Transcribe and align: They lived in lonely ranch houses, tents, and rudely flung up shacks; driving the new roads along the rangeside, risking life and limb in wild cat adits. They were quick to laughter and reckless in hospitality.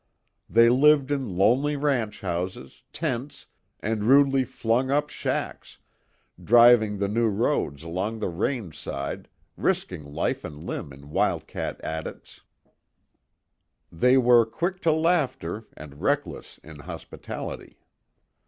They 0.49 0.67
lived 0.67 1.11
in 1.11 1.37
lonely 1.37 1.75
ranch 1.75 2.21
houses, 2.21 2.81
tents, 2.91 3.45
and 3.81 4.03
rudely 4.03 4.43
flung 4.45 4.89
up 4.89 5.11
shacks; 5.11 5.77
driving 6.43 6.97
the 6.97 7.07
new 7.07 7.27
roads 7.29 7.83
along 7.83 8.17
the 8.17 8.27
rangeside, 8.27 9.27
risking 9.55 10.03
life 10.11 10.43
and 10.43 10.63
limb 10.63 10.91
in 10.91 11.11
wild 11.11 11.45
cat 11.45 11.79
adits. 11.83 12.41
They 13.91 14.17
were 14.17 14.43
quick 14.43 14.81
to 14.81 14.91
laughter 14.91 15.65
and 15.77 16.01
reckless 16.01 16.57
in 16.63 16.79
hospitality. 16.79 17.77